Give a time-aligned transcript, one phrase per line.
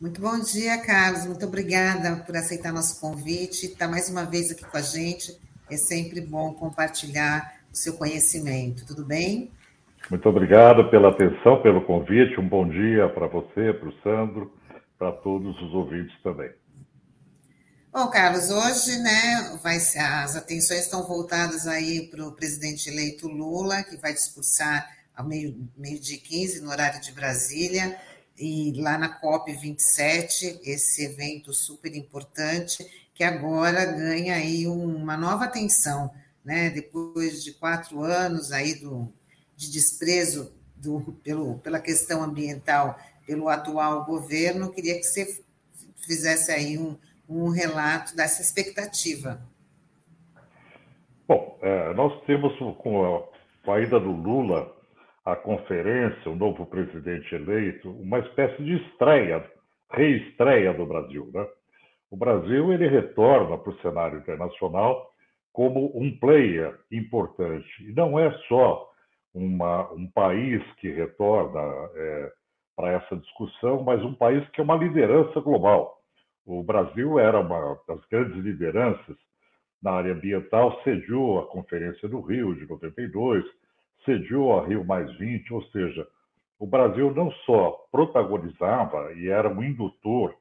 [0.00, 1.26] Muito bom dia, Carlos.
[1.26, 3.66] Muito obrigada por aceitar nosso convite.
[3.66, 5.36] Está mais uma vez aqui com a gente.
[5.68, 8.86] É sempre bom compartilhar o seu conhecimento.
[8.86, 9.50] Tudo bem?
[10.10, 12.38] Muito obrigado pela atenção, pelo convite.
[12.38, 14.52] Um bom dia para você, para o Sandro,
[14.96, 16.50] para todos os ouvintes também.
[17.94, 23.84] Bom, Carlos, hoje, né, vai, as atenções estão voltadas aí para o presidente eleito Lula,
[23.84, 24.84] que vai discursar
[25.14, 27.96] ao meio, meio de 15 no horário de Brasília,
[28.36, 32.84] e lá na COP27, esse evento super importante,
[33.14, 36.10] que agora ganha aí uma nova atenção,
[36.44, 39.08] né, depois de quatro anos aí do,
[39.56, 45.40] de desprezo do, pelo, pela questão ambiental pelo atual governo, queria que você
[46.04, 49.40] fizesse aí um, um relato dessa expectativa.
[51.26, 53.28] Bom, é, nós temos com
[53.66, 54.70] a, ida do Lula
[55.24, 59.42] à conferência, o novo presidente eleito, uma espécie de estreia,
[59.90, 61.30] reestreia do Brasil.
[61.32, 61.46] Né?
[62.10, 65.10] O Brasil ele retorna para o cenário internacional
[65.52, 67.66] como um player importante.
[67.80, 68.90] E não é só
[69.32, 71.60] uma, um país que retorna
[71.94, 72.32] é,
[72.76, 76.03] para essa discussão, mas um país que é uma liderança global.
[76.46, 79.16] O Brasil era uma das grandes lideranças
[79.82, 83.44] na área ambiental, sediou a Conferência do Rio de 92,
[84.04, 86.06] sediou a Rio Mais 20, ou seja,
[86.58, 90.34] o Brasil não só protagonizava e era um indutor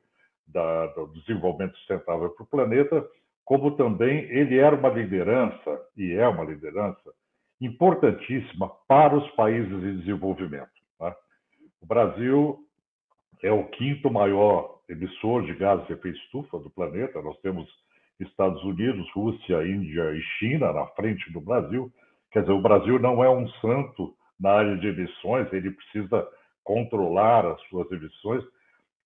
[0.48, 3.06] da, do desenvolvimento sustentável para o planeta,
[3.44, 7.14] como também ele era uma liderança, e é uma liderança,
[7.60, 10.70] importantíssima para os países em desenvolvimento.
[10.98, 11.16] Tá?
[11.82, 12.60] O Brasil
[13.42, 17.22] é o quinto maior emissor de gases de efeito estufa do planeta.
[17.22, 17.68] Nós temos
[18.20, 21.92] Estados Unidos, Rússia, Índia e China na frente do Brasil.
[22.32, 26.28] Quer dizer, o Brasil não é um santo na área de emissões, ele precisa
[26.64, 28.44] controlar as suas emissões.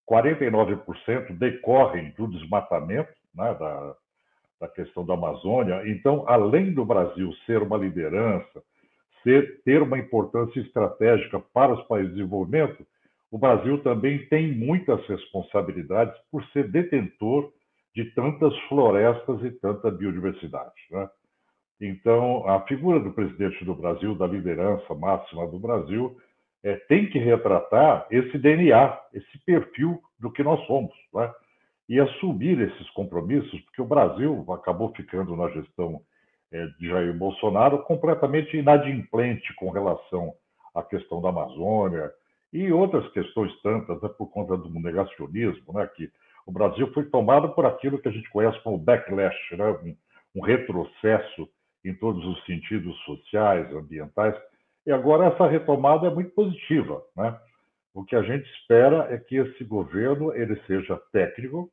[0.09, 3.95] 49% decorrem do desmatamento, né, da,
[4.61, 5.83] da questão da Amazônia.
[5.85, 8.63] Então, além do Brasil ser uma liderança,
[9.21, 12.85] ser, ter uma importância estratégica para os países de desenvolvimento,
[13.37, 17.53] o Brasil também tem muitas responsabilidades por ser detentor
[17.95, 20.73] de tantas florestas e tanta biodiversidade.
[20.89, 21.07] Né?
[21.79, 26.17] Então, a figura do presidente do Brasil, da liderança máxima do Brasil,
[26.63, 30.93] é, tem que retratar esse DNA, esse perfil do que nós somos.
[31.13, 31.31] Né?
[31.89, 36.01] e assumir esses compromissos, porque o Brasil acabou ficando na gestão
[36.51, 40.33] é, de Jair Bolsonaro completamente inadimplente com relação
[40.75, 42.11] à questão da Amazônia
[42.51, 46.09] e outras questões tantas, né, por conta do negacionismo, né, que
[46.45, 49.95] o Brasil foi tomado por aquilo que a gente conhece como backlash, né, um,
[50.35, 51.49] um retrocesso
[51.83, 54.35] em todos os sentidos sociais, ambientais,
[54.85, 57.37] e agora essa retomada é muito positiva, né?
[57.93, 61.69] O que a gente espera é que esse governo ele seja técnico,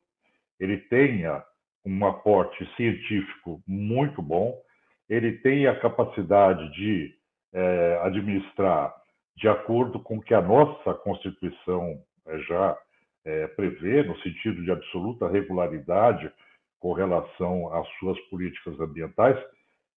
[0.59, 1.43] ele tenha
[1.85, 4.59] um aporte científico muito bom,
[5.07, 7.13] ele tenha a capacidade de
[7.53, 8.93] é, administrar
[9.37, 12.77] de acordo com o que a nossa Constituição é, já
[13.25, 16.31] é, prevê, no sentido de absoluta regularidade
[16.79, 19.37] com relação às suas políticas ambientais.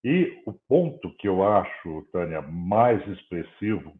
[0.02, 3.92] E o ponto que eu acho, Tânia, mais expressivo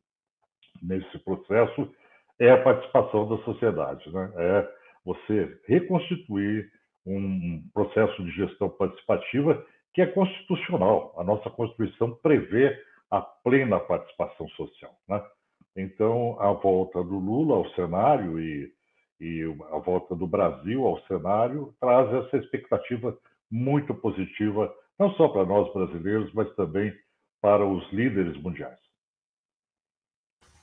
[0.82, 1.93] nesse processo
[2.38, 4.10] é a participação da sociedade.
[4.12, 4.32] Né?
[4.37, 4.69] É
[5.04, 6.71] você reconstituir
[7.06, 11.15] um processo de gestão participativa que é constitucional.
[11.19, 12.78] A nossa Constituição prevê
[13.10, 14.94] a plena participação social.
[15.08, 15.22] Né?
[15.76, 18.72] Então, a volta do Lula ao cenário e,
[19.20, 23.16] e a volta do Brasil ao cenário traz essa expectativa
[23.50, 26.92] muito positiva, não só para nós brasileiros, mas também
[27.41, 28.78] para os líderes mundiais.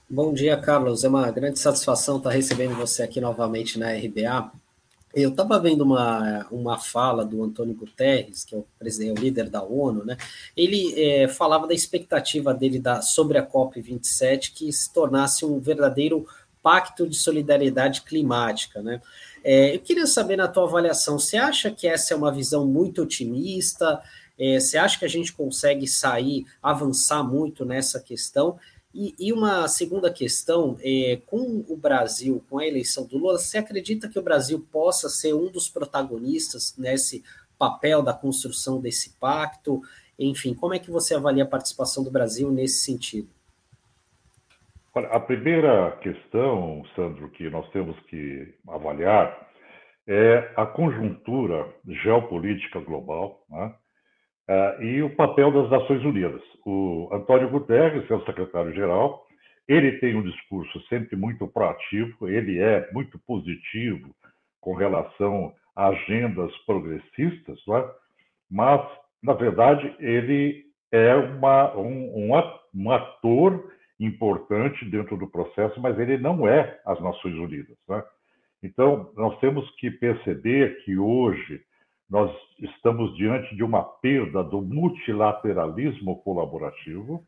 [0.08, 1.04] Bom dia, Carlos.
[1.04, 4.52] É uma grande satisfação estar recebendo você aqui novamente na RBA.
[5.16, 9.50] Eu estava vendo uma, uma fala do Antônio Guterres, que é o, presidente, o líder
[9.50, 10.18] da ONU, né?
[10.58, 16.28] Ele é, falava da expectativa dele da, sobre a COP27 que se tornasse um verdadeiro
[16.62, 19.02] pacto de solidariedade climática, né?
[19.42, 23.04] É, eu queria saber, na tua avaliação, você acha que essa é uma visão muito
[23.04, 24.02] otimista?
[24.38, 28.60] É, você acha que a gente consegue sair, avançar muito nessa questão?
[28.98, 33.58] E, e, uma segunda questão, é, com o Brasil, com a eleição do Lula, você
[33.58, 37.22] acredita que o Brasil possa ser um dos protagonistas nesse
[37.60, 39.82] papel da construção desse pacto?
[40.18, 43.28] Enfim, como é que você avalia a participação do Brasil nesse sentido?
[44.94, 49.46] Olha, a primeira questão, Sandro, que nós temos que avaliar
[50.08, 53.76] é a conjuntura geopolítica global né?
[54.50, 56.42] Uh, e o papel das Nações Unidas.
[56.66, 59.26] O Antônio Guterres, que é o secretário-geral,
[59.68, 64.16] ele tem um discurso sempre muito proativo, ele é muito positivo
[64.62, 67.84] com relação a agendas progressistas, né?
[68.50, 68.82] mas,
[69.22, 72.32] na verdade, ele é uma, um,
[72.74, 77.78] um ator importante dentro do processo, mas ele não é as Nações Unidas.
[77.88, 78.04] Né?
[78.64, 81.62] Então, nós temos que perceber que hoje
[82.10, 87.24] nós estamos diante de uma perda do multilateralismo colaborativo,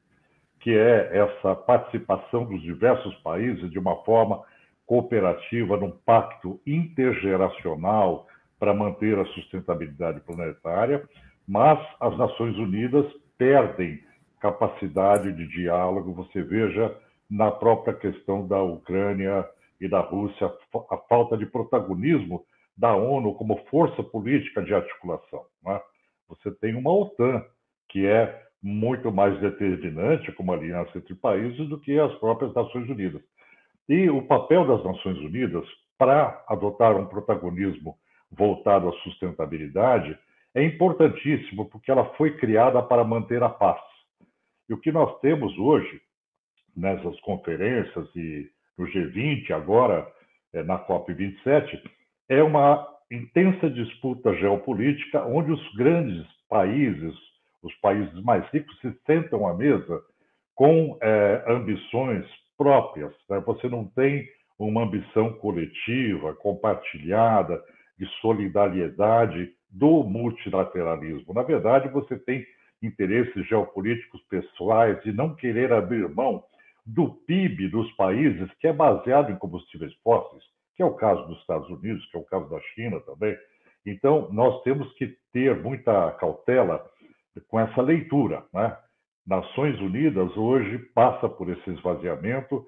[0.60, 4.42] que é essa participação dos diversos países de uma forma
[4.86, 8.28] cooperativa num pacto intergeracional
[8.60, 11.08] para manter a sustentabilidade planetária,
[11.48, 13.06] mas as Nações Unidas
[13.38, 14.00] perdem
[14.40, 16.14] capacidade de diálogo.
[16.14, 16.96] Você veja
[17.30, 19.48] na própria questão da Ucrânia
[19.80, 20.52] e da Rússia
[20.92, 22.44] a falta de protagonismo
[22.78, 25.46] da ONU como força política de articulação.
[25.64, 25.82] Né?
[26.30, 27.44] Você tem uma OTAN
[27.90, 33.22] que é muito mais determinante como aliança entre países do que as próprias Nações Unidas.
[33.88, 35.66] E o papel das Nações Unidas
[35.98, 37.98] para adotar um protagonismo
[38.32, 40.18] voltado à sustentabilidade
[40.54, 43.82] é importantíssimo, porque ela foi criada para manter a paz.
[44.70, 46.02] E o que nós temos hoje,
[46.76, 50.08] nessas conferências e no G20, agora
[50.54, 51.82] é, na COP27,
[52.30, 57.14] é uma intensa disputa geopolítica onde os grandes países,
[57.64, 60.02] os países mais ricos, se sentam à mesa
[60.56, 62.26] com é, ambições
[62.58, 63.14] próprias.
[63.30, 63.40] Né?
[63.42, 64.28] Você não tem
[64.60, 67.62] uma ambição coletiva, compartilhada,
[67.98, 71.34] de solidariedade do multilateralismo.
[71.34, 72.46] Na verdade, você tem
[72.82, 76.44] interesses geopolíticos pessoais e não querer abrir mão
[76.86, 80.44] do PIB dos países, que é baseado em combustíveis fósseis,
[80.78, 83.36] que é o caso dos Estados Unidos, que é o caso da China também.
[83.84, 86.86] Então, nós temos que ter muita cautela
[87.48, 88.46] com essa leitura.
[88.54, 88.78] Né?
[89.26, 92.64] Nações Unidas hoje passa por esse esvaziamento,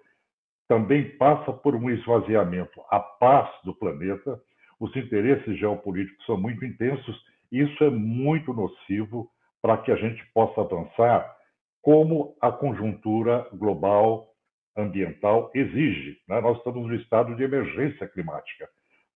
[0.68, 4.42] também passa por um esvaziamento a paz do planeta.
[4.80, 7.16] Os interesses geopolíticos são muito intensos,
[7.52, 9.30] isso é muito nocivo
[9.62, 11.36] para que a gente possa avançar
[11.82, 14.30] como a conjuntura global
[14.78, 16.18] ambiental exige.
[16.28, 16.40] Né?
[16.42, 18.68] Nós estamos no estado de emergência climática,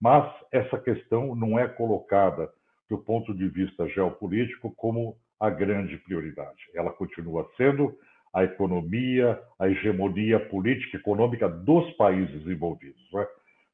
[0.02, 2.50] mas essa questão não é colocada
[2.90, 6.62] do ponto de vista geopolítico como a grande prioridade.
[6.76, 7.98] Ela continua sendo
[8.34, 13.02] a economia, a hegemonia política e econômica dos países envolvidos.
[13.14, 13.28] Né?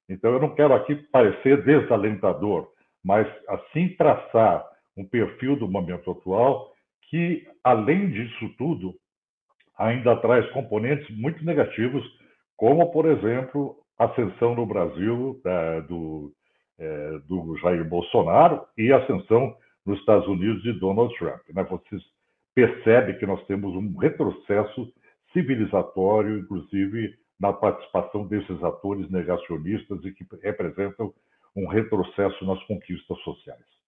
[0.09, 2.67] Então, eu não quero aqui parecer desalentador,
[3.03, 4.65] mas assim traçar
[4.97, 6.73] um perfil do momento atual
[7.09, 8.93] que, além disso tudo,
[9.79, 12.03] ainda traz componentes muito negativos,
[12.57, 16.33] como, por exemplo, a ascensão no Brasil é, do,
[16.77, 19.55] é, do Jair Bolsonaro e a ascensão
[19.85, 21.41] nos Estados Unidos de Donald Trump.
[21.53, 21.63] Né?
[21.63, 22.03] Vocês
[22.53, 24.93] percebem que nós temos um retrocesso
[25.31, 31.13] civilizatório, inclusive na participação desses atores negacionistas e que representam
[31.55, 33.78] um retrocesso nas conquistas sociais.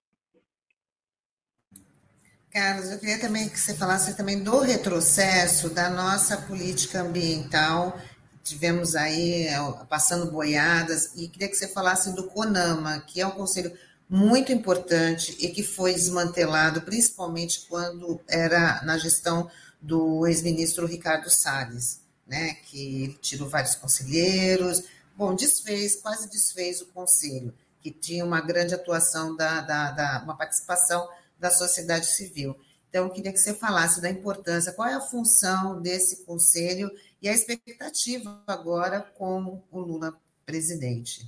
[2.51, 7.97] Carlos, eu queria também que você falasse também do retrocesso da nossa política ambiental.
[8.43, 9.57] Tivemos aí é,
[9.87, 13.71] passando boiadas e queria que você falasse do CONAMA, que é um conselho
[14.09, 19.49] muito importante e que foi desmantelado principalmente quando era na gestão
[19.81, 24.83] do ex-ministro Ricardo Salles, né, que tirou vários conselheiros,
[25.15, 30.35] bom, desfez, quase desfez o conselho, que tinha uma grande atuação da, da, da uma
[30.35, 31.07] participação
[31.41, 32.55] da sociedade civil.
[32.87, 37.27] Então, eu queria que você falasse da importância, qual é a função desse conselho e
[37.27, 40.13] a expectativa agora com o Lula
[40.45, 41.21] presidente.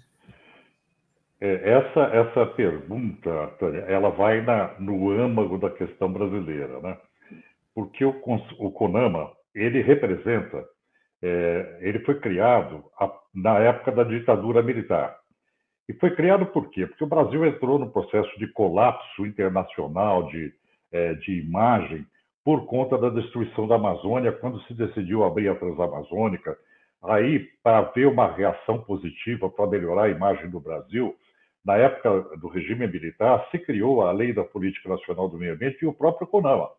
[1.41, 6.97] É, essa, essa pergunta, Tânia, ela vai na, no âmago da questão brasileira, né?
[7.73, 8.13] Porque o,
[8.59, 10.63] o CONAMA, ele representa,
[11.21, 15.17] é, ele foi criado a, na época da ditadura militar.
[15.87, 16.87] E foi criado por quê?
[16.87, 20.53] Porque o Brasil entrou no processo de colapso internacional de,
[20.91, 22.05] é, de imagem
[22.43, 26.57] por conta da destruição da Amazônia, quando se decidiu abrir a Transamazônica.
[27.03, 31.15] Aí, para haver uma reação positiva para melhorar a imagem do Brasil,
[31.65, 35.79] na época do regime militar, se criou a Lei da Política Nacional do Meio Ambiente
[35.81, 36.69] e o próprio CONAMA,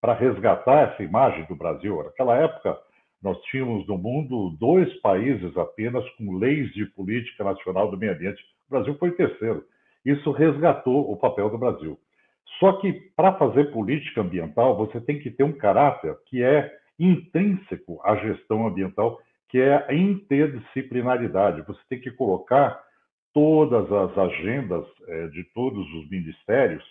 [0.00, 2.02] para resgatar essa imagem do Brasil.
[2.02, 2.78] Naquela época,
[3.22, 8.42] nós tínhamos no mundo dois países apenas com leis de política nacional do meio ambiente.
[8.68, 9.64] O Brasil foi o terceiro.
[10.04, 11.98] Isso resgatou o papel do Brasil.
[12.58, 18.00] Só que para fazer política ambiental, você tem que ter um caráter que é intrínseco
[18.04, 21.62] à gestão ambiental, que é a interdisciplinaridade.
[21.62, 22.82] Você tem que colocar
[23.32, 26.84] todas as agendas é, de todos os ministérios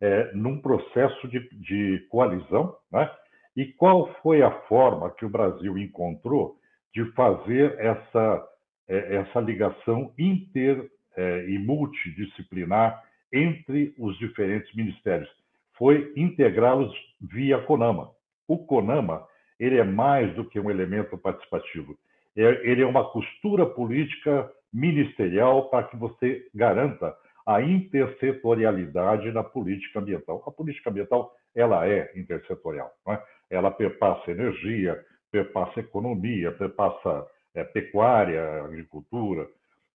[0.00, 3.10] é, num processo de, de coalizão, né?
[3.56, 6.58] E qual foi a forma que o Brasil encontrou
[6.92, 8.48] de fazer essa,
[8.88, 15.30] é, essa ligação inter é, e multidisciplinar entre os diferentes ministérios?
[15.76, 18.10] Foi integrá-los via CONAMA.
[18.46, 19.26] O CONAMA
[19.58, 21.96] ele é mais do que um elemento participativo.
[22.36, 30.00] É, ele é uma costura política ministerial para que você garanta a intersetorialidade na política
[30.00, 30.42] ambiental.
[30.46, 33.22] A política ambiental ela é intersetorial, é?
[33.50, 39.48] Ela perpassa energia, perpassa economia, perpassa é, pecuária, agricultura.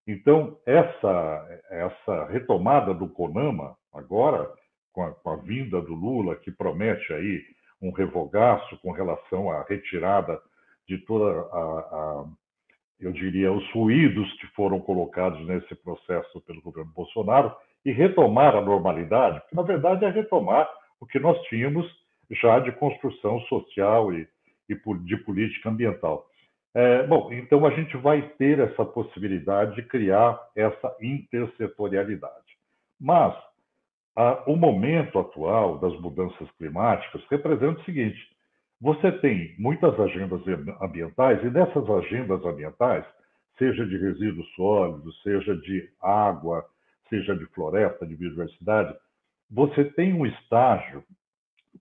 [0.08, 4.52] Então essa essa retomada do CONAMA agora
[4.92, 7.42] com a, com a vinda do Lula que promete aí
[7.82, 10.42] um revogaço com relação à retirada
[10.88, 12.26] de toda a, a
[13.00, 18.62] eu diria, os ruídos que foram colocados nesse processo pelo governo Bolsonaro e retomar a
[18.62, 21.88] normalidade, que na verdade é retomar o que nós tínhamos
[22.32, 24.28] já de construção social e,
[24.68, 26.28] e de política ambiental.
[26.74, 32.58] É, bom, então a gente vai ter essa possibilidade de criar essa intersetorialidade.
[33.00, 33.36] Mas
[34.16, 38.20] a, o momento atual das mudanças climáticas representa o seguinte:
[38.80, 40.42] você tem muitas agendas
[40.82, 43.06] ambientais, e nessas agendas ambientais,
[43.58, 46.66] seja de resíduos sólidos, seja de água,
[47.10, 48.96] seja de floresta, de biodiversidade,
[49.50, 51.04] você tem um estágio,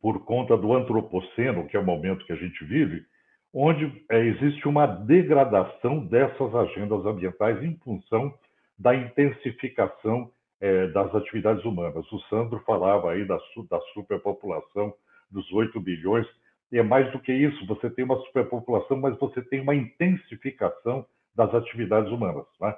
[0.01, 3.05] por conta do antropoceno, que é o momento que a gente vive,
[3.53, 8.33] onde é, existe uma degradação dessas agendas ambientais em função
[8.79, 10.31] da intensificação
[10.61, 12.11] é, das atividades humanas.
[12.13, 13.39] O Sandro falava aí da,
[13.71, 14.95] da superpopulação
[15.31, 16.27] dos 8 bilhões
[16.71, 21.07] e é mais do que isso, você tem uma superpopulação, mas você tem uma intensificação
[21.35, 22.45] das atividades humanas.
[22.61, 22.75] Né?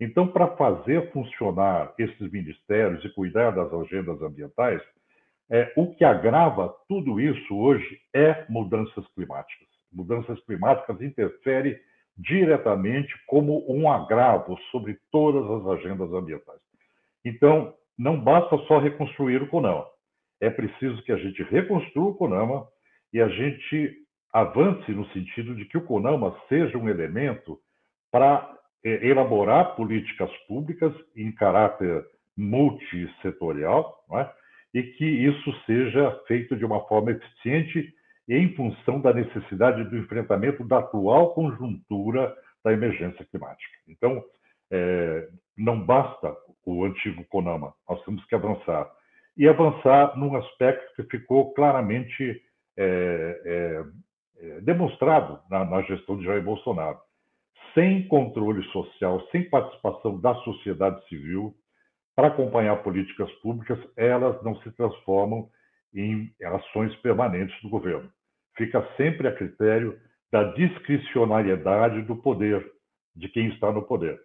[0.00, 4.82] Então, para fazer funcionar esses ministérios e cuidar das agendas ambientais,
[5.50, 9.68] é, o que agrava tudo isso hoje é mudanças climáticas.
[9.92, 11.78] Mudanças climáticas interferem
[12.16, 16.60] diretamente como um agravo sobre todas as agendas ambientais.
[17.24, 19.86] Então, não basta só reconstruir o CONAMA.
[20.40, 22.66] É preciso que a gente reconstrua o CONAMA,
[23.12, 23.96] e a gente
[24.32, 27.58] avance no sentido de que o CONAMA seja um elemento
[28.10, 32.04] para é, elaborar políticas públicas em caráter
[32.36, 34.37] multissetorial, é?
[34.74, 37.92] E que isso seja feito de uma forma eficiente
[38.28, 43.74] em função da necessidade do enfrentamento da atual conjuntura da emergência climática.
[43.88, 44.22] Então,
[44.70, 48.90] é, não basta o antigo CONAMA, nós temos que avançar.
[49.36, 52.42] E avançar num aspecto que ficou claramente
[52.76, 53.84] é, é,
[54.40, 56.98] é, demonstrado na, na, gestão de Jair Bolsonaro.
[57.74, 61.54] Sem controle social, sem participação da sociedade civil
[62.18, 65.48] para acompanhar políticas públicas, elas não se transformam
[65.94, 68.10] em ações permanentes do governo.
[68.56, 69.96] Fica sempre a critério
[70.32, 72.68] da discricionariedade do poder,
[73.14, 74.18] de quem está no poder.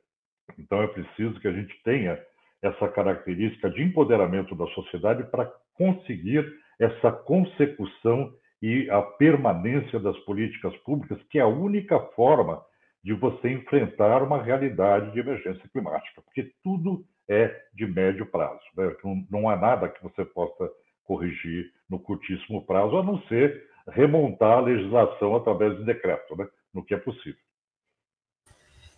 [0.57, 2.19] Então é preciso que a gente tenha
[2.63, 10.75] essa característica de empoderamento da sociedade para conseguir essa consecução e a permanência das políticas
[10.77, 12.59] públicas, que é a única forma
[13.03, 18.61] de você enfrentar uma realidade de emergência climática, porque tudo é de médio prazo.
[18.75, 18.95] Né?
[19.03, 20.69] Não, não há nada que você possa
[21.03, 26.47] corrigir no curtíssimo prazo, a não ser remontar a legislação através de decreto, né?
[26.73, 27.39] no que é possível.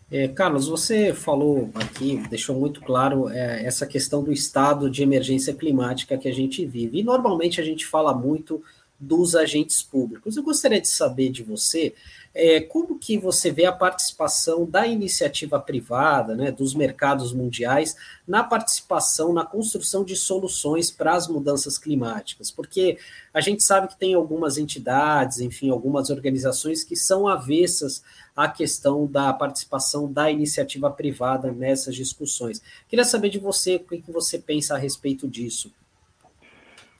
[0.08, 5.52] É, Carlos, você falou aqui, deixou muito claro é, essa questão do estado de emergência
[5.52, 7.00] climática que a gente vive.
[7.00, 8.62] E normalmente a gente fala muito
[8.98, 10.36] dos agentes públicos.
[10.36, 11.94] Eu gostaria de saber de você
[12.38, 17.96] é, como que você vê a participação da iniciativa privada, né, dos mercados mundiais,
[18.28, 22.98] na participação na construção de soluções para as mudanças climáticas, porque
[23.32, 28.02] a gente sabe que tem algumas entidades, enfim, algumas organizações que são avessas
[28.36, 32.60] à questão da participação da iniciativa privada nessas discussões.
[32.86, 35.72] Queria saber de você o que você pensa a respeito disso.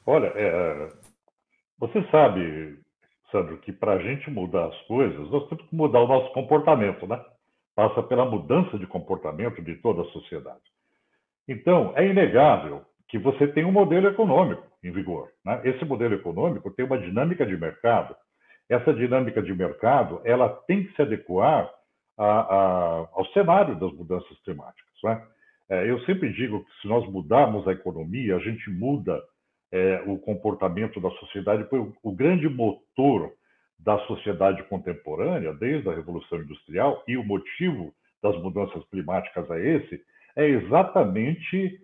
[0.07, 0.93] Olha, é,
[1.79, 2.79] você sabe,
[3.31, 7.07] Sandro, que para a gente mudar as coisas, nós temos que mudar o nosso comportamento,
[7.07, 7.23] né?
[7.75, 10.63] Passa pela mudança de comportamento de toda a sociedade.
[11.47, 15.31] Então, é inegável que você tem um modelo econômico em vigor.
[15.45, 15.61] Né?
[15.65, 18.17] Esse modelo econômico tem uma dinâmica de mercado.
[18.69, 21.71] Essa dinâmica de mercado, ela tem que se adequar
[22.19, 24.93] a, a, ao cenário das mudanças climáticas.
[25.05, 25.23] Né?
[25.69, 29.23] É, eu sempre digo que se nós mudarmos a economia, a gente muda
[29.77, 33.33] é, o comportamento da sociedade o, o grande motor
[33.79, 37.93] da sociedade contemporânea, desde a Revolução Industrial, e o motivo
[38.23, 40.03] das mudanças climáticas é esse,
[40.35, 41.79] é exatamente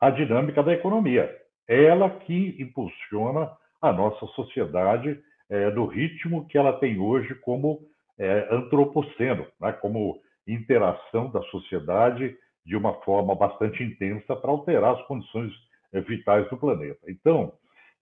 [0.00, 1.30] a dinâmica da economia.
[1.68, 5.20] É ela que impulsiona a nossa sociedade
[5.50, 7.80] é, no ritmo que ela tem hoje como
[8.18, 9.72] é, antropoceno, né?
[9.72, 12.34] como interação da sociedade
[12.64, 15.52] de uma forma bastante intensa para alterar as condições
[16.00, 17.00] vitais do planeta.
[17.08, 17.52] Então,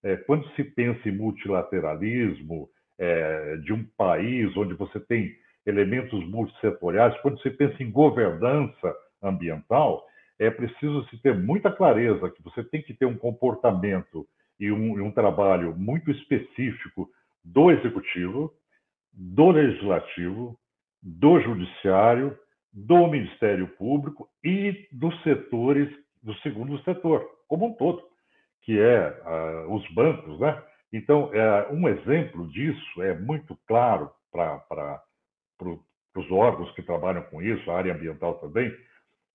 [0.02, 2.68] é, quando se pensa em multilateralismo
[2.98, 5.34] é, de um país onde você tem
[5.64, 10.04] elementos multissetoriais, quando se pensa em governança ambiental,
[10.38, 14.26] é preciso se ter muita clareza que você tem que ter um comportamento
[14.58, 17.08] e um, um trabalho muito específico
[17.44, 18.52] do executivo,
[19.12, 20.58] do legislativo,
[21.02, 22.36] do judiciário,
[22.72, 25.88] do Ministério Público e dos setores
[26.22, 28.02] do segundo setor, como um todo,
[28.62, 30.62] que é uh, os bancos, né?
[30.90, 35.02] Então, é, um exemplo disso é muito claro para
[36.16, 38.74] os órgãos que trabalham com isso, a área ambiental também,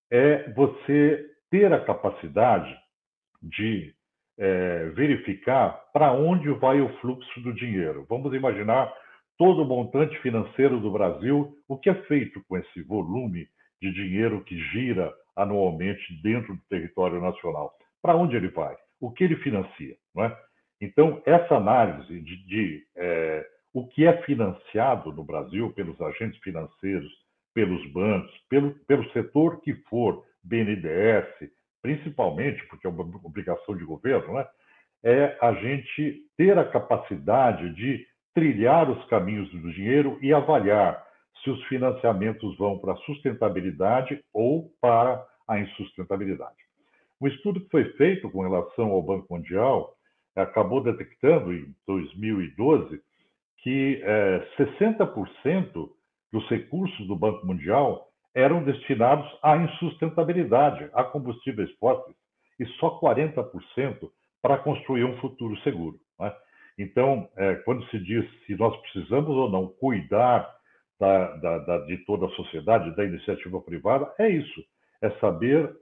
[0.10, 2.76] é você ter a capacidade
[3.40, 3.94] de
[4.40, 8.04] é, verificar para onde vai o fluxo do dinheiro.
[8.10, 8.92] Vamos imaginar
[9.38, 13.48] todo o montante financeiro do Brasil, o que é feito com esse volume
[13.80, 17.77] de dinheiro que gira anualmente dentro do território nacional.
[18.08, 18.74] Para onde ele vai?
[19.02, 19.98] O que ele financia?
[20.16, 20.38] Não é?
[20.80, 27.12] Então, essa análise de, de é, o que é financiado no Brasil pelos agentes financeiros,
[27.54, 34.36] pelos bancos, pelo, pelo setor que for, BNDES, principalmente, porque é uma obrigação de governo,
[34.36, 34.48] né?
[35.04, 41.06] é a gente ter a capacidade de trilhar os caminhos do dinheiro e avaliar
[41.44, 46.67] se os financiamentos vão para a sustentabilidade ou para a insustentabilidade.
[47.20, 49.94] Um estudo que foi feito com relação ao Banco Mundial
[50.36, 53.02] acabou detectando em 2012
[53.60, 55.90] que é, 60%
[56.32, 62.16] dos recursos do Banco Mundial eram destinados à insustentabilidade, a combustíveis fósseis,
[62.60, 64.12] e só 40%
[64.42, 66.00] para construir um futuro seguro.
[66.20, 66.32] Né?
[66.78, 70.56] Então, é, quando se diz se nós precisamos ou não cuidar
[71.00, 74.64] da, da, da, de toda a sociedade, da iniciativa privada, é isso:
[75.02, 75.76] é saber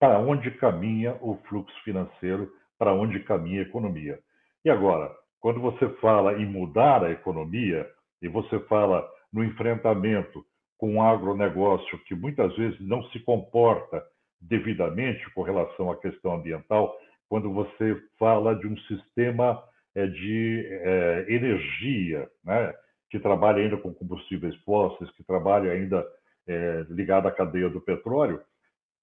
[0.00, 4.18] para onde caminha o fluxo financeiro, para onde caminha a economia.
[4.64, 7.86] E agora, quando você fala em mudar a economia
[8.22, 10.44] e você fala no enfrentamento
[10.78, 14.02] com um agronegócio que muitas vezes não se comporta
[14.40, 16.96] devidamente com relação à questão ambiental,
[17.28, 19.62] quando você fala de um sistema
[19.94, 22.72] é, de é, energia, né,
[23.10, 26.06] que trabalha ainda com combustíveis fósseis, que trabalha ainda
[26.48, 28.40] é, ligado à cadeia do petróleo,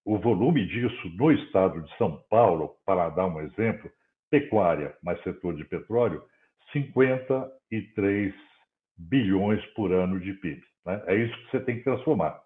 [0.08, 3.92] o volume disso no estado de São Paulo, para dar um exemplo,
[4.32, 6.24] pecuária mais setor de petróleo,
[6.72, 8.34] 53
[8.98, 10.62] bilhões por ano de PIB.
[10.86, 11.04] Né?
[11.08, 12.40] É isso que você tem que transformar.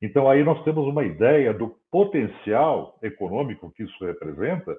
[0.00, 4.78] Então, aí nós temos uma ideia do potencial econômico que isso representa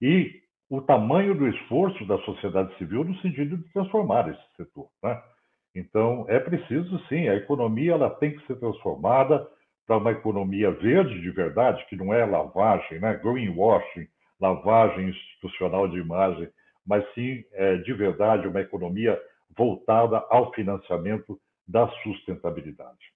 [0.00, 0.40] e
[0.70, 4.86] o tamanho do esforço da sociedade civil no sentido de transformar esse setor.
[5.02, 5.20] Né?
[5.74, 9.44] Então, é preciso, sim, a economia ela tem que ser transformada
[9.86, 13.14] para uma economia verde de verdade, que não é lavagem, né?
[13.22, 14.08] greenwashing,
[14.40, 16.48] lavagem institucional de imagem,
[16.86, 19.20] mas sim, é, de verdade, uma economia
[19.56, 23.12] voltada ao financiamento da sustentabilidade.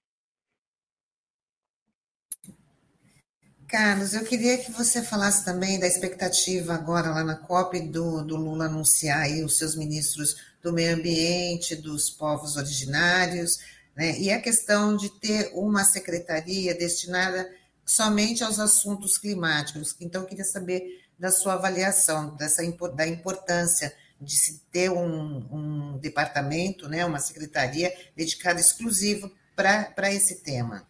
[3.68, 8.36] Carlos, eu queria que você falasse também da expectativa agora lá na COP do, do
[8.36, 13.58] Lula anunciar aí os seus ministros do meio ambiente, dos povos originários,
[13.96, 14.18] né?
[14.18, 17.48] e a questão de ter uma secretaria destinada
[17.84, 19.96] somente aos assuntos climáticos.
[20.00, 20.82] Então, eu queria saber
[21.18, 22.62] da sua avaliação dessa,
[22.94, 30.42] da importância de se ter um, um departamento, né, uma secretaria dedicada exclusivo para esse
[30.44, 30.82] tema.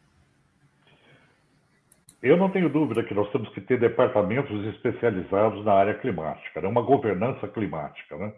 [2.22, 6.66] Eu não tenho dúvida que nós temos que ter departamentos especializados na área climática, né?
[6.66, 8.32] uma governança climática, né?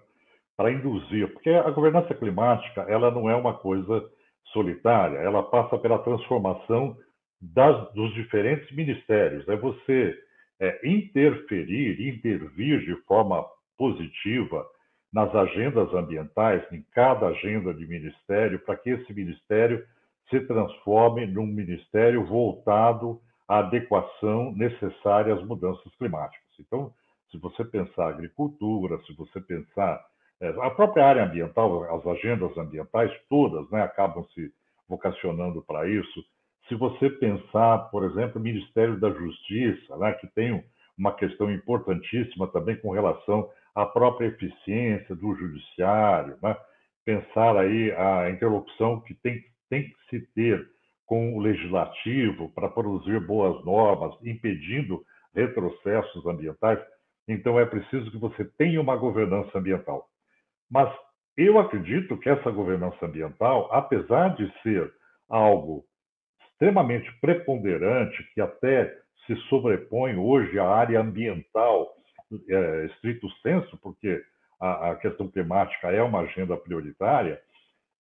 [0.57, 4.05] para induzir, porque a governança climática ela não é uma coisa
[4.53, 6.97] solitária, ela passa pela transformação
[7.41, 9.49] das, dos diferentes ministérios.
[9.49, 10.19] É você
[10.61, 13.45] é, interferir, intervir de forma
[13.77, 14.67] positiva
[15.13, 19.85] nas agendas ambientais, em cada agenda de ministério, para que esse ministério
[20.29, 26.47] se transforme num ministério voltado à adequação necessária às mudanças climáticas.
[26.61, 26.93] Então,
[27.31, 30.05] se você pensar agricultura, se você pensar
[30.41, 34.53] a própria área ambiental, as agendas ambientais todas, né, acabam se
[34.89, 36.25] vocacionando para isso.
[36.69, 40.63] Se você pensar, por exemplo, o Ministério da Justiça, né, que tem
[40.97, 46.57] uma questão importantíssima também com relação à própria eficiência do judiciário, né?
[47.05, 50.69] pensar aí a interlocução que tem, tem que se ter
[51.07, 55.03] com o legislativo para produzir boas normas, impedindo
[55.35, 56.79] retrocessos ambientais.
[57.27, 60.07] Então, é preciso que você tenha uma governança ambiental.
[60.71, 60.93] Mas
[61.37, 64.93] eu acredito que essa governança ambiental, apesar de ser
[65.29, 65.85] algo
[66.51, 71.95] extremamente preponderante, que até se sobrepõe hoje à área ambiental,
[72.49, 74.23] é, estrito senso, porque
[74.61, 77.41] a, a questão climática é uma agenda prioritária,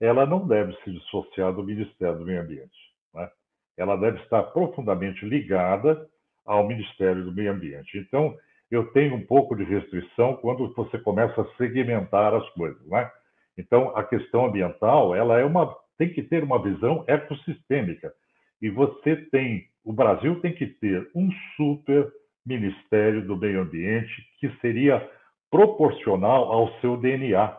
[0.00, 2.76] ela não deve se dissociar do Ministério do Meio Ambiente.
[3.14, 3.30] Né?
[3.76, 6.08] Ela deve estar profundamente ligada
[6.44, 7.98] ao Ministério do Meio Ambiente.
[7.98, 8.36] Então,
[8.70, 12.84] eu tenho um pouco de restrição quando você começa a segmentar as coisas.
[12.86, 13.10] Né?
[13.56, 18.12] Então, a questão ambiental ela é uma, tem que ter uma visão ecossistêmica.
[18.60, 22.12] E você tem, o Brasil tem que ter um super
[22.48, 25.06] Ministério do Meio Ambiente que seria
[25.50, 27.56] proporcional ao seu DNA.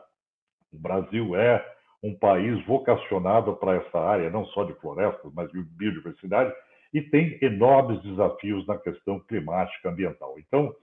[0.74, 1.64] O Brasil é
[2.02, 6.54] um país vocacionado para essa área, não só de florestas, mas de biodiversidade,
[6.94, 10.36] e tem enormes desafios na questão climática ambiental.
[10.40, 10.74] Então,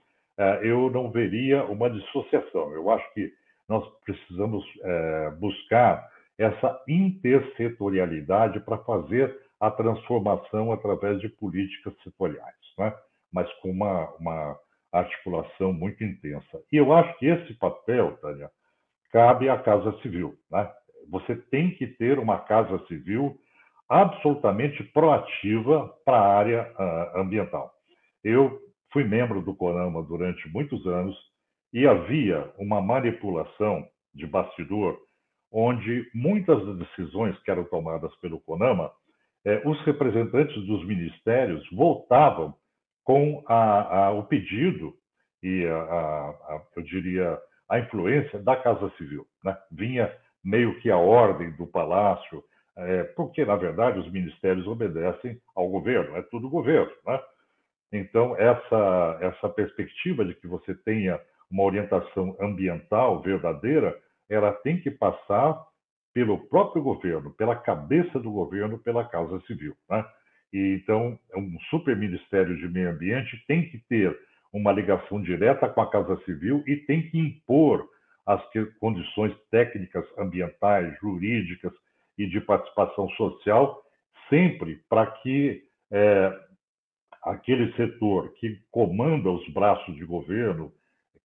[0.61, 2.71] eu não veria uma dissociação.
[2.73, 3.31] Eu acho que
[3.67, 12.93] nós precisamos eh, buscar essa intersetorialidade para fazer a transformação através de políticas setoriais, né?
[13.33, 14.57] mas com uma, uma
[14.91, 16.61] articulação muito intensa.
[16.71, 18.49] E eu acho que esse papel, Tânia,
[19.11, 20.35] cabe à Casa Civil.
[20.51, 20.71] Né?
[21.09, 23.35] Você tem que ter uma Casa Civil
[23.89, 27.71] absolutamente proativa para a área uh, ambiental.
[28.23, 28.59] Eu
[28.97, 31.15] fui membro do CONAMA durante muitos anos
[31.71, 34.97] e havia uma manipulação de bastidor
[35.51, 38.91] onde muitas das decisões que eram tomadas pelo CONAMA,
[39.45, 42.55] eh, os representantes dos ministérios voltavam
[43.03, 44.95] com a, a, o pedido
[45.43, 49.27] e, a, eu diria, a influência da Casa Civil.
[49.43, 49.55] Né?
[49.71, 50.11] Vinha
[50.43, 52.43] meio que a ordem do Palácio,
[52.75, 56.91] é, porque, na verdade, os ministérios obedecem ao governo, é tudo governo.
[57.05, 57.21] Né?
[57.91, 61.19] Então, essa, essa perspectiva de que você tenha
[61.49, 63.97] uma orientação ambiental verdadeira,
[64.29, 65.57] ela tem que passar
[66.13, 69.75] pelo próprio governo, pela cabeça do governo, pela Casa Civil.
[69.89, 70.05] Né?
[70.51, 74.17] E, então, um super ministério de meio ambiente tem que ter
[74.51, 77.87] uma ligação direta com a Casa Civil e tem que impor
[78.25, 78.41] as
[78.79, 81.71] condições técnicas, ambientais, jurídicas
[82.17, 83.81] e de participação social,
[84.29, 86.46] sempre para que é,
[87.31, 90.71] aquele setor que comanda os braços de governo,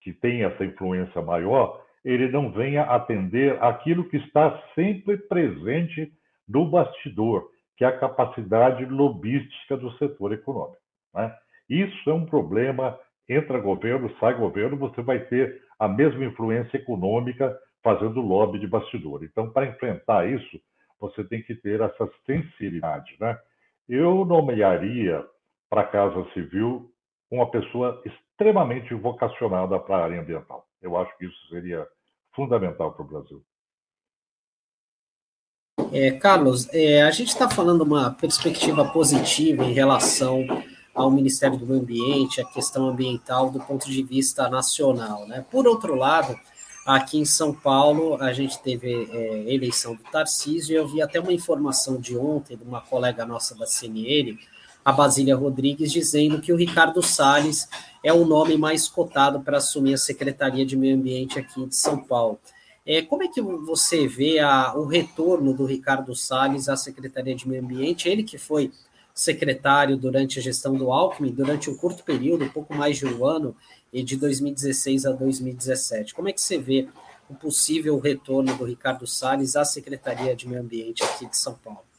[0.00, 6.12] que tem essa influência maior, ele não venha atender aquilo que está sempre presente
[6.48, 10.82] no bastidor, que é a capacidade lobística do setor econômico.
[11.14, 11.34] Né?
[11.70, 12.98] Isso é um problema.
[13.28, 19.22] Entra governo, sai governo, você vai ter a mesma influência econômica fazendo lobby de bastidor.
[19.22, 20.60] Então, para enfrentar isso,
[21.00, 23.16] você tem que ter essa sensibilidade.
[23.20, 23.38] Né?
[23.88, 25.24] Eu nomearia
[25.72, 26.92] para a Casa Civil
[27.30, 30.66] uma pessoa extremamente vocacionada para a área ambiental.
[30.82, 31.88] Eu acho que isso seria
[32.36, 33.42] fundamental para o Brasil.
[35.90, 40.44] É, Carlos, é, a gente está falando uma perspectiva positiva em relação
[40.94, 45.26] ao Ministério do Meio Ambiente, a questão ambiental do ponto de vista nacional.
[45.26, 45.42] Né?
[45.50, 46.38] Por outro lado,
[46.86, 51.18] aqui em São Paulo, a gente teve é, eleição do Tarcísio, e eu vi até
[51.18, 54.38] uma informação de ontem de uma colega nossa da CNL,
[54.84, 57.68] a Basília Rodrigues, dizendo que o Ricardo Salles
[58.02, 62.02] é o nome mais cotado para assumir a Secretaria de Meio Ambiente aqui de São
[62.02, 62.38] Paulo.
[62.84, 67.48] É, como é que você vê a, o retorno do Ricardo Salles à Secretaria de
[67.48, 68.08] Meio Ambiente?
[68.08, 68.72] Ele que foi
[69.14, 73.54] secretário durante a gestão do Alckmin, durante um curto período, pouco mais de um ano,
[73.92, 76.14] e de 2016 a 2017.
[76.14, 76.88] Como é que você vê
[77.28, 81.91] o possível retorno do Ricardo Salles à Secretaria de Meio Ambiente aqui de São Paulo?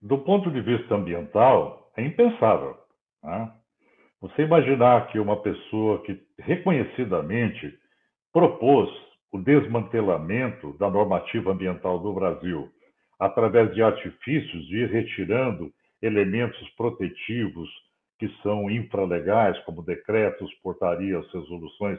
[0.00, 2.76] Do ponto de vista ambiental, é impensável.
[3.22, 3.52] Né?
[4.20, 7.76] Você imaginar que uma pessoa que reconhecidamente
[8.32, 8.88] propôs
[9.32, 12.70] o desmantelamento da normativa ambiental do Brasil,
[13.18, 17.68] através de artifícios de ir retirando elementos protetivos
[18.18, 21.98] que são infralegais, como decretos, portarias, resoluções,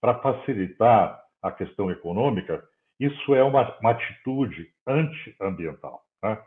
[0.00, 2.62] para facilitar a questão econômica,
[3.00, 6.02] isso é uma, uma atitude antiambiental.
[6.22, 6.38] Né?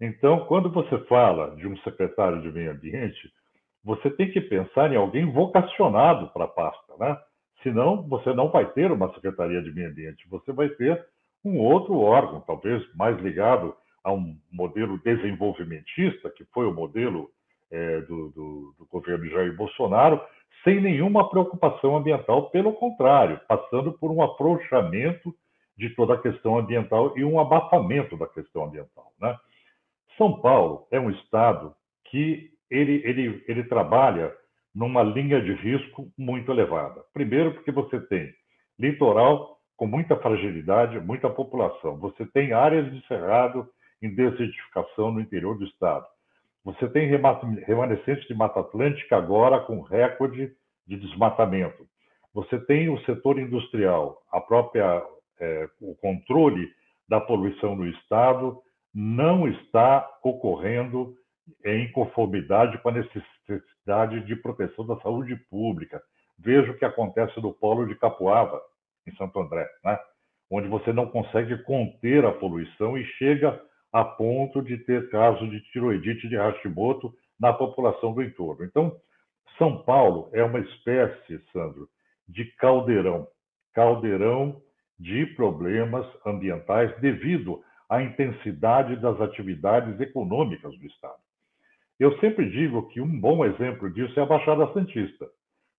[0.00, 3.32] Então, quando você fala de um secretário de meio ambiente,
[3.84, 7.16] você tem que pensar em alguém vocacionado para a pasta, né?
[7.62, 11.02] Senão, você não vai ter uma Secretaria de Meio Ambiente, você vai ter
[11.44, 17.30] um outro órgão, talvez mais ligado a um modelo desenvolvimentista, que foi o modelo
[17.70, 20.20] é, do, do, do governo Jair Bolsonaro,
[20.62, 25.34] sem nenhuma preocupação ambiental, pelo contrário, passando por um afrouxamento
[25.76, 29.12] de toda a questão ambiental e um abafamento da questão ambiental.
[29.20, 29.36] Né?
[30.16, 31.74] São Paulo é um estado
[32.04, 34.32] que ele, ele, ele trabalha
[34.74, 37.02] numa linha de risco muito elevada.
[37.12, 38.32] Primeiro, porque você tem
[38.78, 41.96] litoral com muita fragilidade, muita população.
[41.98, 43.68] Você tem áreas de cerrado
[44.02, 46.06] em desertificação no interior do estado.
[46.64, 50.52] Você tem remanescentes de Mata Atlântica agora com recorde
[50.86, 51.86] de desmatamento.
[52.32, 55.02] Você tem o setor industrial, a própria
[55.38, 56.68] é, o controle
[57.08, 58.60] da poluição no estado
[58.94, 61.14] não está ocorrendo
[61.64, 66.02] em conformidade com a necessidade de proteção da saúde pública.
[66.38, 68.60] Veja o que acontece no polo de Capuava,
[69.06, 69.98] em Santo André, né?
[70.50, 73.60] onde você não consegue conter a poluição e chega
[73.92, 78.64] a ponto de ter casos de tiroidite de Hashimoto na população do entorno.
[78.64, 78.96] Então,
[79.58, 81.88] São Paulo é uma espécie, Sandro,
[82.28, 83.28] de caldeirão
[83.74, 84.62] caldeirão
[84.98, 91.18] de problemas ambientais devido à intensidade das atividades econômicas do Estado.
[91.98, 95.26] Eu sempre digo que um bom exemplo disso é a Baixada Santista,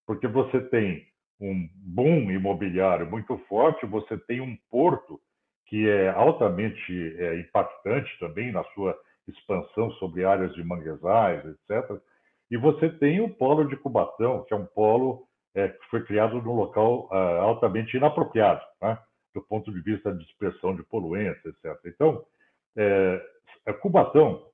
[0.06, 1.06] porque você tem
[1.40, 5.20] um boom imobiliário muito forte, você tem um porto
[5.66, 12.00] que é altamente é, impactante também na sua expansão sobre áreas de manguezais, etc.
[12.50, 16.40] E você tem o polo de Cubatão, que é um polo é, que foi criado
[16.40, 18.98] num local uh, altamente inapropriado, né?
[19.36, 21.78] Do ponto de vista de dispersão de poluentes, etc.
[21.84, 22.24] Então,
[22.74, 23.20] é,
[23.82, 24.46] Cubatão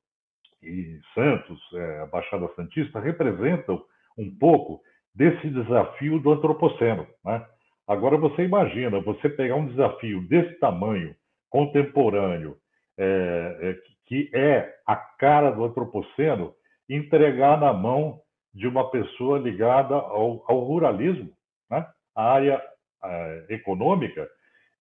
[0.61, 3.85] e Santos, é, a Baixada Santista, representam
[4.19, 4.83] um pouco
[5.15, 7.07] desse desafio do antropoceno.
[7.25, 7.47] Né?
[7.87, 11.15] Agora você imagina, você pegar um desafio desse tamanho,
[11.49, 12.57] contemporâneo,
[12.99, 16.55] é, é, que é a cara do antropoceno,
[16.89, 18.21] entregar na mão
[18.53, 21.31] de uma pessoa ligada ao, ao ruralismo,
[21.71, 21.87] né?
[22.17, 22.63] a área
[23.05, 24.29] é, econômica,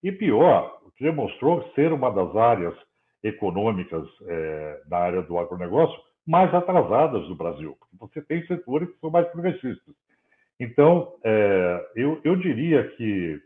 [0.04, 2.76] e pior, demonstrou ser uma das áreas
[3.24, 9.10] econômicas é, na área do agronegócio mais atrasadas do Brasil, você tem setores que são
[9.10, 9.96] mais progressistas.
[10.60, 13.40] Então, é, eu, eu, diria que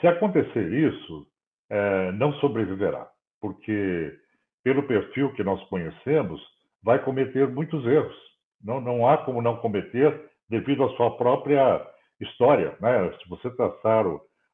[0.00, 1.26] se acontecer isso,
[1.70, 3.06] é, não sobreviverá,
[3.40, 4.18] porque
[4.64, 6.40] pelo perfil que nós conhecemos,
[6.82, 8.16] vai cometer muitos erros.
[8.62, 11.86] Não, não há como não cometer devido à sua própria
[12.20, 12.76] história.
[12.80, 13.12] Né?
[13.22, 14.06] Se você traçar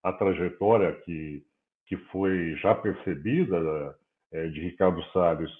[0.02, 1.42] a trajetória que,
[1.86, 3.94] que foi já percebida
[4.32, 5.50] é, de Ricardo Salles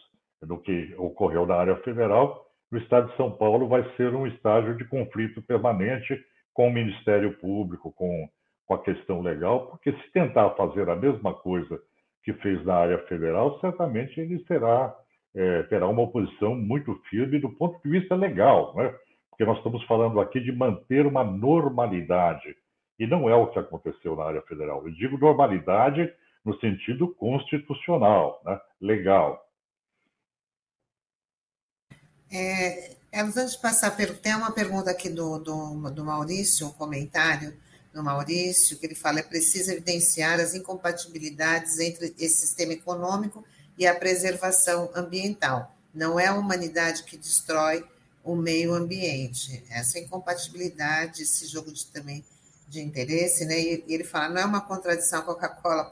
[0.43, 4.77] do que ocorreu na área federal, no estado de São Paulo vai ser um estágio
[4.77, 6.19] de conflito permanente
[6.53, 8.29] com o Ministério Público, com,
[8.67, 11.81] com a questão legal, porque se tentar fazer a mesma coisa
[12.23, 14.95] que fez na área federal, certamente ele será,
[15.35, 18.95] é, terá uma oposição muito firme do ponto de vista legal, né?
[19.31, 22.55] porque nós estamos falando aqui de manter uma normalidade,
[22.99, 24.87] e não é o que aconteceu na área federal.
[24.87, 26.13] Eu digo normalidade
[26.45, 28.61] no sentido constitucional, né?
[28.81, 29.47] legal.
[32.31, 37.55] É, antes de passar, tem uma pergunta aqui do, do, do Maurício, um comentário
[37.93, 43.45] do Maurício, que ele fala: é preciso evidenciar as incompatibilidades entre esse sistema econômico
[43.79, 45.75] e a preservação ambiental.
[45.95, 47.85] Não é a humanidade que destrói
[48.23, 49.65] o meio ambiente.
[49.71, 52.25] Essa incompatibilidade, esse jogo de, também
[52.69, 53.59] de interesse, né?
[53.59, 55.91] E ele fala: não é uma contradição a Coca-Cola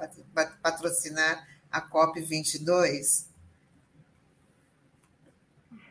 [0.62, 3.26] patrocinar a COP22?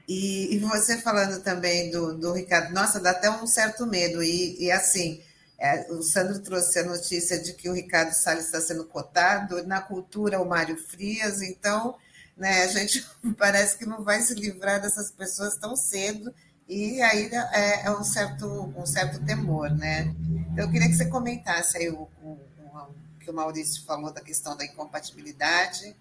[0.07, 4.21] E, e, você falando também do, do Ricardo, nossa, dá até um certo medo.
[4.21, 5.19] E, e assim,
[5.57, 9.81] é, o Sandro trouxe a notícia de que o Ricardo Salles está sendo cotado, na
[9.81, 11.97] cultura o Mário Frias, então
[12.37, 13.03] né, a gente
[13.37, 16.33] parece que não vai se livrar dessas pessoas tão cedo,
[16.67, 19.69] e aí é, é um, certo, um certo temor.
[19.69, 20.13] Né?
[20.51, 24.21] Então, eu queria que você comentasse aí o, o, o que o Maurício falou da
[24.21, 25.95] questão da incompatibilidade.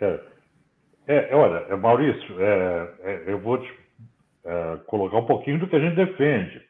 [0.00, 0.36] É.
[1.08, 3.72] É, olha, é, Maurício, é, é, eu vou te
[4.44, 6.60] é, colocar um pouquinho do que a gente defende.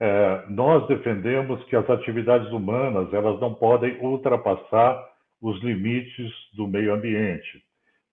[0.00, 5.08] É, nós defendemos que as atividades humanas elas não podem ultrapassar
[5.40, 7.62] os limites do meio ambiente.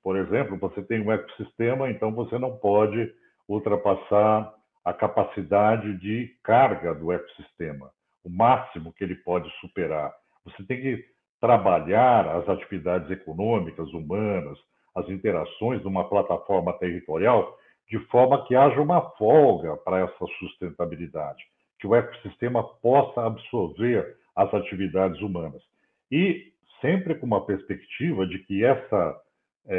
[0.03, 3.11] Por exemplo, você tem um ecossistema, então você não pode
[3.47, 4.53] ultrapassar
[4.87, 7.91] a capacidade de carga do ecossistema,
[8.23, 10.13] o máximo que ele pode superar.
[10.45, 11.05] Você tem que
[11.41, 14.57] trabalhar as atividades econômicas, humanas,
[14.95, 17.57] as interações de uma plataforma territorial
[17.89, 21.43] de forma que haja uma folga para essa sustentabilidade,
[21.79, 25.61] que o ecossistema possa absorver as atividades humanas.
[26.09, 29.21] E sempre com uma perspectiva de que essa
[29.67, 29.75] é,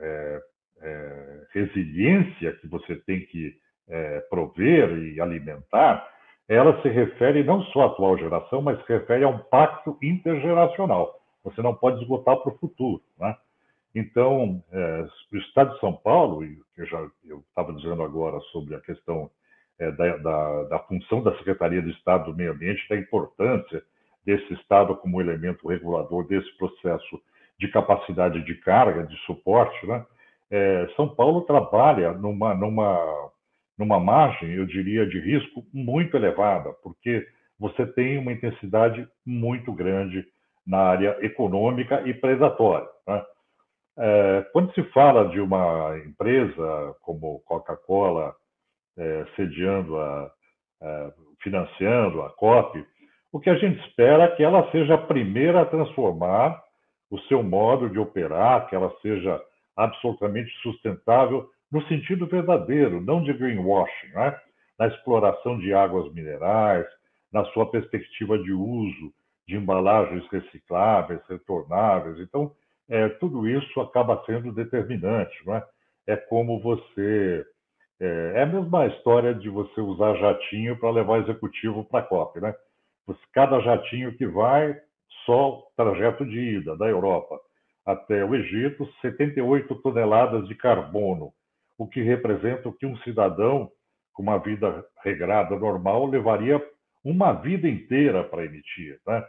[0.00, 0.42] é,
[0.82, 3.56] é, resiliência que você tem que
[3.88, 6.08] é, prover e alimentar,
[6.48, 11.20] ela se refere não só à atual geração, mas se refere a um pacto intergeracional.
[11.44, 13.02] Você não pode esgotar para o futuro.
[13.18, 13.36] Né?
[13.94, 18.74] Então, é, o Estado de São Paulo, e eu já eu estava dizendo agora sobre
[18.74, 19.30] a questão
[19.78, 23.82] é, da, da, da, função da Secretaria de Estado do Meio Ambiente, da importância
[24.24, 27.20] desse Estado como elemento regulador desse processo
[27.58, 30.04] de capacidade de carga, de suporte, né?
[30.50, 33.30] É, São Paulo trabalha numa, numa,
[33.78, 37.26] numa margem, eu diria, de risco muito elevada, porque
[37.58, 40.26] você tem uma intensidade muito grande
[40.66, 42.88] na área econômica e predatória.
[43.06, 43.24] Né?
[43.98, 48.34] É, quando se fala de uma empresa como Coca-Cola
[48.96, 50.30] é, sediando, a,
[50.82, 51.12] a,
[51.42, 52.84] financiando a COP,
[53.32, 56.62] o que a gente espera é que ela seja a primeira a transformar
[57.10, 59.40] o seu modo de operar, que ela seja
[59.76, 64.38] absolutamente sustentável no sentido verdadeiro, não de greenwashing, né?
[64.78, 66.86] na exploração de águas minerais,
[67.32, 69.12] na sua perspectiva de uso
[69.46, 72.18] de embalagens recicláveis, retornáveis.
[72.20, 72.52] Então,
[72.88, 75.36] é, tudo isso acaba sendo determinante.
[75.50, 76.12] É?
[76.12, 77.44] é como você.
[78.00, 82.40] É, é a mesma história de você usar jatinho para levar executivo para a COP.
[82.40, 82.54] Né?
[83.32, 84.78] Cada jatinho que vai,
[85.24, 87.38] só trajeto de ida da Europa
[87.84, 91.32] até o Egito, 78 toneladas de carbono,
[91.78, 93.70] o que representa o que um cidadão
[94.12, 96.60] com uma vida regrada normal levaria
[97.04, 99.00] uma vida inteira para emitir.
[99.06, 99.24] Né?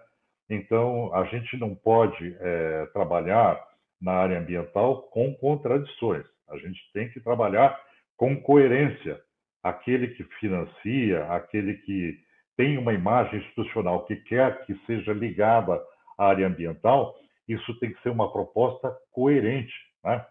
[0.49, 3.63] Então, a gente não pode é, trabalhar
[4.01, 6.25] na área ambiental com contradições.
[6.49, 7.79] A gente tem que trabalhar
[8.17, 9.21] com coerência.
[9.61, 12.17] Aquele que financia, aquele que
[12.57, 15.79] tem uma imagem institucional que quer que seja ligada
[16.17, 17.15] à área ambiental,
[17.47, 19.73] isso tem que ser uma proposta coerente.
[20.03, 20.25] Né?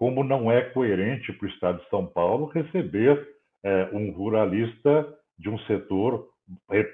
[0.00, 3.22] Como não é coerente para o Estado de São Paulo receber
[3.62, 5.06] é, um ruralista
[5.38, 6.26] de um setor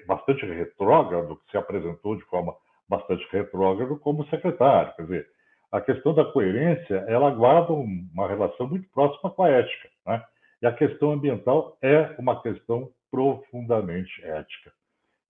[0.09, 2.53] bastante retrógrado, que se apresentou de forma
[2.89, 4.93] bastante retrógrado como secretário.
[4.97, 5.27] Quer dizer,
[5.71, 9.89] a questão da coerência, ela guarda uma relação muito próxima com a ética.
[10.05, 10.25] Né?
[10.63, 14.73] E a questão ambiental é uma questão profundamente ética.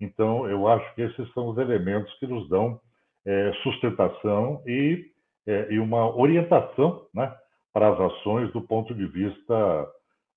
[0.01, 2.81] Então, eu acho que esses são os elementos que nos dão
[3.27, 5.11] é, sustentação e,
[5.47, 7.37] é, e, uma orientação né,
[7.77, 9.55] para as ações do ponto de vista,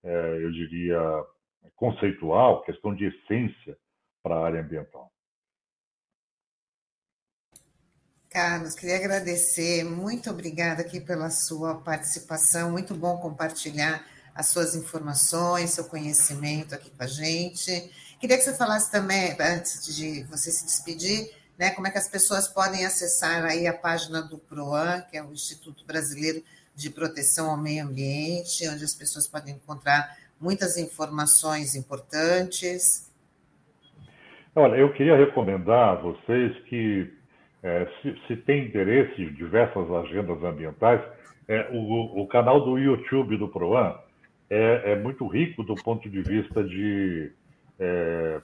[0.03, 0.99] é, eu diria,
[1.73, 3.77] conceitual, questão de essência
[4.21, 5.09] para a área ambiental.
[8.29, 15.69] Carlos, queria agradecer, muito obrigada aqui pela sua participação, muito bom compartilhar as suas informações,
[15.69, 17.71] seu conhecimento aqui com a gente.
[18.19, 22.07] Queria que você falasse também, antes de você se despedir, né, como é que as
[22.07, 26.41] pessoas podem acessar aí a página do PROAN, que é o Instituto Brasileiro
[26.73, 33.11] de Proteção ao Meio Ambiente, onde as pessoas podem encontrar muitas informações importantes.
[34.55, 37.11] Olha, eu queria recomendar a vocês que,
[37.61, 41.01] é, se, se tem interesse em diversas agendas ambientais,
[41.45, 43.97] é, o, o, canal do YouTube do PROAN
[44.49, 47.33] é, é, muito rico do ponto de vista de
[47.77, 48.39] é,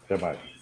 [0.04, 0.55] Até mais.